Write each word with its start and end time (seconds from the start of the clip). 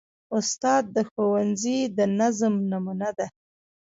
استاد 0.37 0.83
د 0.95 0.97
ښوونځي 1.09 1.79
د 1.97 1.99
نظم 2.19 2.53
نمونه 2.71 3.09
ده. 3.17 3.27